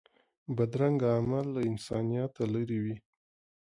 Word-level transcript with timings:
بدرنګه 0.55 1.09
عمل 1.17 1.45
له 1.55 1.61
انسانیت 1.71 2.33
لرې 2.53 2.79
وي 2.83 2.95